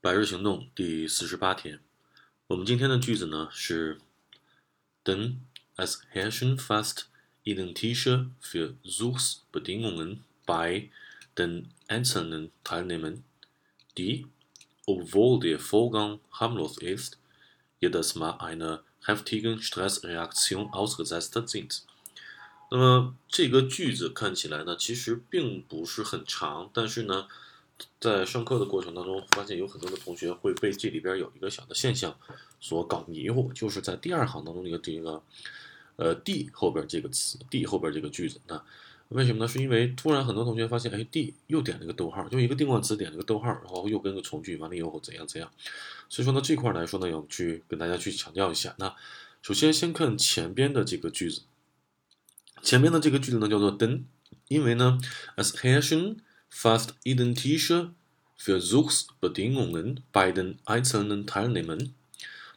[0.00, 1.80] 百日行动第四十八天，
[2.46, 3.98] 我们今天的句子呢是：
[5.04, 5.36] Denn
[5.76, 7.04] es herrschen fast
[7.44, 10.90] identische Versuchsbedingungen bei
[11.34, 13.22] den einzelnen Teilnehmern,
[13.96, 14.26] die,
[14.86, 17.18] obwohl der Vorgang harmlos ist,
[17.78, 21.82] jedes Mal einer heftigen Stressreaktion ausgesetzt sind。
[22.70, 27.26] 那么这个句子看起来呢，其实并不是很长，但是呢，
[28.00, 32.16] 在上课的过程当中，发现有很多的同学会被这里边有一个小的现象
[32.60, 35.22] 所搞迷糊，就是在第二行当中那个这个
[35.96, 38.62] 呃 d 后边这个词，d 后边这个句子，那
[39.08, 39.48] 为什么呢？
[39.48, 45.50] 是因为突然很多同学发现，哎，d 又点了个逗号，就一个定冠词点了个逗号，然后又跟个从句，完了以后怎样怎样，
[46.08, 48.74] 所以说呢这块来说呢，要去跟大家去强调一下。
[48.78, 48.94] 那
[49.42, 51.42] 首先先看前边的这个句子。
[52.62, 54.02] 前边的这个句子呢叫做 den，
[54.48, 55.00] 因为呢
[55.36, 56.16] ，es herrschen
[56.50, 57.90] fast identische
[58.36, 61.90] Versuchsbedingungen bei den einzelnen Teilnehmern，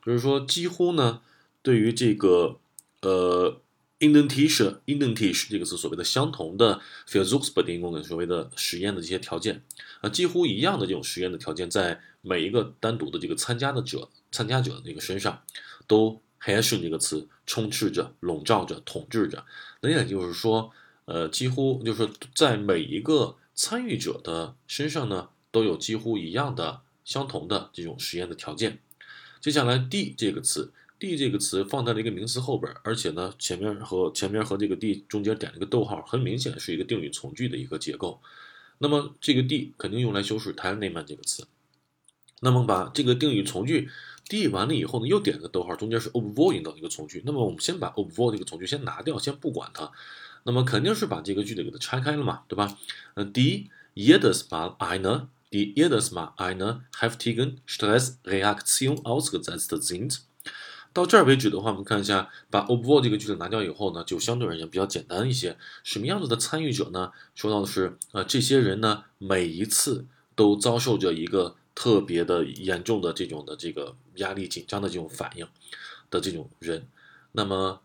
[0.05, 1.21] 就是说几乎呢，
[1.61, 2.57] 对于这个
[3.01, 3.61] 呃
[3.99, 9.63] identische identische 这个词所谓的相同的 Versuchsbedingungen 所谓的实验的这些条件
[10.01, 15.41] 啊，几乎一样的这种实验的条件，在每一个单独的这个参加的者参加者的这个身上
[15.87, 16.19] 都。
[16.45, 19.45] herrschen 这个词充斥着、笼罩着、统治着，
[19.79, 20.69] 那也就是说，
[21.05, 28.79] 呃，几乎就是说在每一个参与者的身上呢，都有几乎一样的、相同的这种实验的条件。
[29.39, 38.19] 接下来，d 这个词，d 这个词放在了一个名词后边，而且呢，前面和前面和这个 d 中间点了一个逗号，很明显是一个定语从句的一个结构。
[38.79, 41.45] 那么这个 d 肯定用来修饰 teilnehmen 这个词。
[42.41, 43.89] 那么把这个定语从句。
[44.29, 47.21] D 完了以后呢，又点个逗号，中间是 obwohl 引导一个从句。
[47.25, 49.91] 那么我们先把 obwohl 这个从句先拿掉，先不管它。
[50.43, 52.77] 那么肯定是把这个句子给它拆开了嘛，对吧？
[53.15, 60.19] 呃，die jedes Mal eine die jedes Mal eine heftigen Stressreaktion ausgesetzt sind。
[60.93, 65.57] 到这儿为止的话，我们看一下，把 obwohl 这个句子拿掉以后呢，就相对而言比较简单一些。
[65.83, 67.11] 什么样子的参与者呢？
[67.35, 71.55] 说到的是，呃，这些人呢，每一次都遭受着一个。
[71.75, 75.47] 特别的严重的这种的这个压力紧张的这种反应
[76.11, 76.87] 的这种人，
[77.31, 77.81] 那么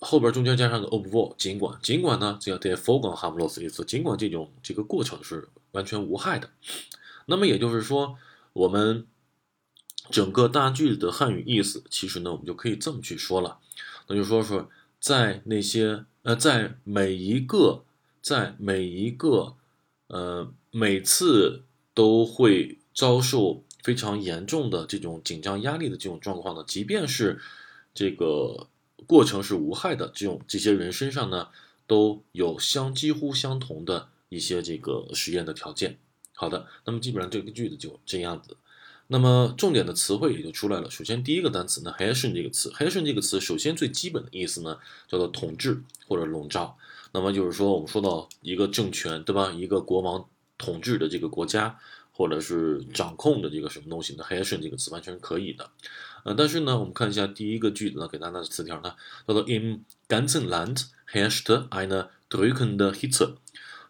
[0.00, 6.50] 后边中间加上个 overall，尽管尽管呢，这样对 f o r g o n harmless 意思，尽管这种这个过程是完全无害的，
[7.26, 8.16] 那么也就是说，
[8.52, 9.06] 我们
[10.10, 13.58] 整个大句子的汉语意思，其实呢，我们就可以这么去说了，
[14.08, 14.68] 那就说说
[14.98, 17.84] 在那些呃，在每一个
[18.20, 19.54] 在每一个
[20.08, 21.62] 呃每次
[21.94, 22.76] 都会。
[22.92, 27.40] 遭受非常严重的这种紧张压力的这种状况呢，即便是
[27.94, 28.66] 这个
[29.06, 31.48] 过程是无害的，这种这些人身上呢，
[31.86, 35.98] 都有相几乎相同的一些这个实验的条件。
[36.34, 38.56] 好的，那么基本上这个句子就这样子。
[39.08, 40.88] 那么重点的词汇也就出来了。
[40.88, 44.78] 首先第一个单词呢，herrschen 这个词，herrschen 这个词首先最基本的意思呢，
[45.08, 46.78] 叫做统治或者笼罩。
[47.12, 49.50] 那么就是说，我们说到一个政权，对吧？
[49.50, 51.78] 一个国王统治的这个国家。
[52.12, 55.70] 或者是掌控的这个什么东西呢？herrschen 这个词完全是可以的，
[56.24, 58.94] 呃，但是呢，我们看一下第一个句子呢，给大家的词条呢，
[59.26, 63.36] 叫做 In ganzen Land herrscht eine drückende Hitze，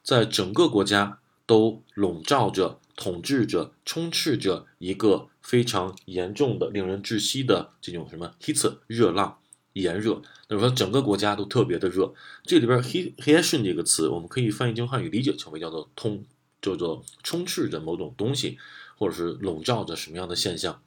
[0.03, 9.39] 在整个国家都笼罩着、统治着、充斥着一个非常严重的、令人窒息的这种什么 Hitze 热浪、
[9.73, 10.23] 炎热。
[10.49, 12.13] 那么说整个国家都特别的热。
[12.45, 16.25] 这里边 herrschen 这个词，我们可以翻译成汉语理解成为叫做通。
[16.63, 18.59] 叫做充斥着某种东西，
[18.99, 20.83] 或者是笼罩着什么样的现象？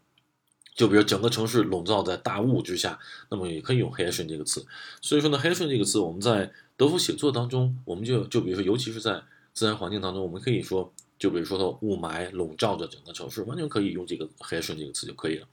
[0.76, 2.98] 就比如整个城市笼罩在大雾之下，
[3.30, 4.66] 那么也可以用 herrschen 这个词。
[5.02, 9.22] 所以说呢，herrschen 这个词我们在德福写作当中，我们就就比如说，尤其是在
[9.54, 15.48] 自然环境当中，我们可以说，就比如说它雾霾笼罩着整个城市，完全可以用这个 herrschen 这个词就可以了。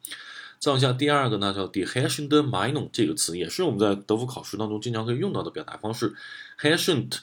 [0.58, 6.14] 再往下，第二个呢叫 die herrschende Meinung 这个词，也是我们在德福考试当中经常可以用到的表达方式
[6.58, 7.18] ，herrschend。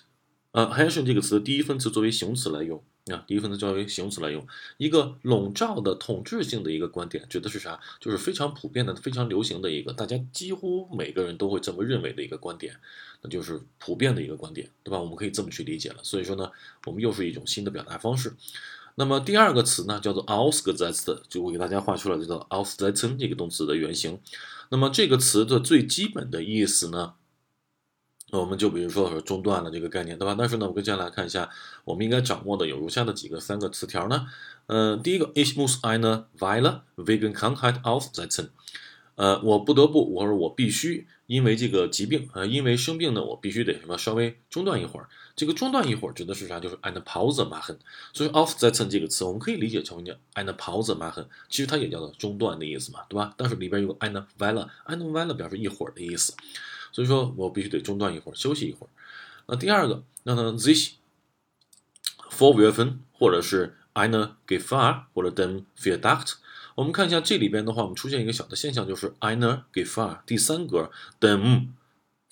[0.51, 2.81] 呃，herrschen 这个词第一分词作为形容词来用
[3.11, 4.45] 啊，第一分词作为形容词来用，
[4.77, 7.79] 一个笼罩的统治性的一个观点，指的是啥？
[7.99, 12.75] 就是非常普遍的、非常流行的一个，大家几乎每个人都会这么认为的一个观点，
[13.21, 14.99] 那就是普遍的一个观点，对吧？
[14.99, 15.97] 我们可以这么去理解了。
[16.01, 16.50] 所以说呢，
[16.85, 18.33] 我们又是一种新的表达方式。
[18.95, 24.19] 那么第二个词呢，叫做 ausgesetzt，就我给大家画出了这个 aussetzen 这个动词的原型。
[24.69, 27.13] 那么这个词的最基本的意思呢？
[28.29, 30.35] 那我们就比如说中断了这个概念，对吧？
[30.38, 31.50] 但是呢，我跟接下来看一下，
[31.85, 34.27] 我们应该掌握的有如下的几个三个词条呢。
[34.65, 38.50] 呃，第一个，ich muss eine Weile wegen Krankheit aussetzen。
[39.15, 45.07] 呃，我不得不，或者我必须因为这个疾病，呃，因为生病呢，我必须得什么稍微中断一会儿。
[45.35, 46.59] 这个中断一会儿指的是啥？
[46.59, 47.79] 就是 eine Pause 嘛，很。
[48.12, 53.33] 所以 aufsetzen 这个词，我们可以理解成为 eine Pause 嘛，很其实它也叫做中断的意思嘛，对吧？
[53.38, 56.33] 但是里边有 eine Weile，eine Weile 表示一会儿的意思。
[56.97, 58.89] 所以说我必须得中断一会儿，休息一会儿。
[59.45, 60.94] 那第二个，那呢 sich
[62.31, 66.38] vorwerfen，或者是 eine Gefahr 或者 den Verdacht。
[66.73, 70.89] 我们看一下这里边的话，我们出现一个小的现象，就是 eine Gefahr 第三格
[71.19, 71.67] den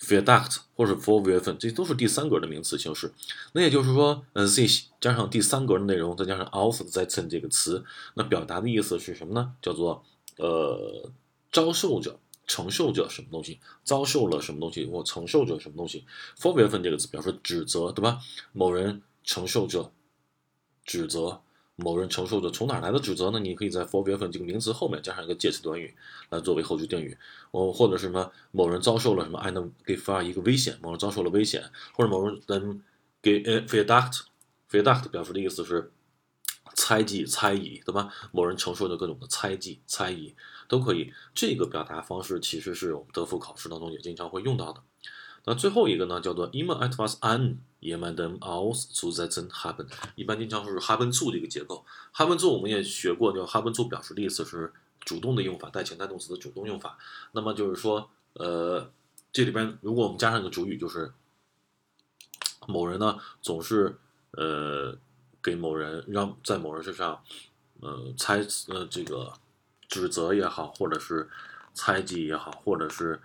[0.00, 3.12] Verdacht 或者 vorwerfen，这都是第三格的名词形式。
[3.52, 7.84] 那也就是说，呃，sich 加上第三格的内容，再加上 aufsetzen 这个词，
[8.14, 9.52] 那表达的意思是什么呢？
[9.62, 10.04] 叫做
[10.38, 11.08] 呃，
[11.52, 12.18] 遭受者。
[12.46, 16.04] 承受着什么东西，遭受了什么东西，或承受着什么东西。
[16.38, 18.20] vorwerfen 这个词表示指责，对吧？
[18.52, 19.92] 某人承受着
[20.84, 21.42] 指责，
[21.74, 23.40] 某人承受着从哪来的指责呢？
[23.40, 25.94] 你可以在 vorwerfen 这个名词后面加上一个介词短语
[26.30, 27.18] 来作为后置定语。
[27.50, 34.20] 哦，或者什么某人遭受了什么 eine Gefahr 一个危险，某人遭受了危险，或者某人 den Verdacht
[34.70, 35.90] Verdacht 表示的意思是。
[36.78, 38.12] 猜忌、猜疑，对吧？
[38.32, 40.34] 某人承受着各种的猜忌、猜疑，
[40.68, 41.10] 都可以。
[41.34, 44.82] 这个表达方式其实是我们德福考试当中也经常会用到的。
[45.46, 49.86] 那最后一个呢，叫做 immer etwas an jemandem auszusetzen haben，
[50.16, 51.84] 一般经常是 haben zu 这个结构。
[52.14, 54.70] haben zu 我们也学过，叫 haben zu 表示的意思是
[55.00, 56.98] 主动的用法，带情态动词的主动用法。
[57.32, 58.92] 那么就是说，呃，
[59.32, 61.10] 这里边如果我们加上一个主语，就是
[62.68, 63.98] 某人呢总是
[64.32, 64.98] 呃。
[65.46, 67.22] 给某人让在某人身上，
[67.78, 69.32] 呃，猜呃这个
[69.88, 71.30] 指责也好，或者是
[71.72, 73.20] 猜忌也好，或者是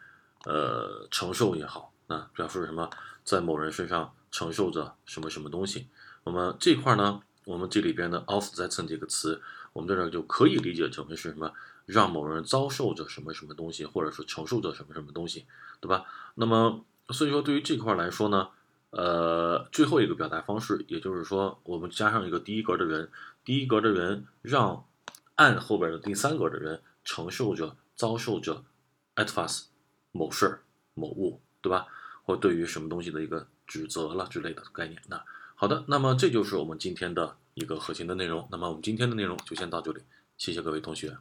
[0.45, 2.87] 呃承受也好，那表示什么？
[3.23, 5.87] 在某人身上承受着什么什么东西？
[6.23, 9.41] 那么这块呢，我们这里边的 aufsetzen 这个词，
[9.73, 11.51] 我们在这就可以理解成为是什么？
[11.87, 15.47] 让某人遭受着什么什么东西，或者是承受着什么什么东西，
[15.79, 16.05] 对吧？
[16.35, 18.49] 那么所以说，对于这块来说呢？
[18.91, 23.09] 呃，最后一个表达方式，也就是说，我们加上一个第一格的人，
[23.43, 24.85] 第一格的人让
[25.35, 28.63] 按后边的第三格的人承受着、遭受着
[29.15, 29.63] etwas
[30.11, 30.61] 某事儿、
[30.93, 31.87] 某物，对吧？
[32.23, 35.01] 或对于什么东西的一个指责了之类的概念。
[35.07, 35.23] 那
[35.55, 38.47] 好的，那么这就是我们今天的一个核心的内容。
[38.51, 40.01] 那么我们今天的内容就先到这里，
[40.37, 41.17] 谢谢各位同学。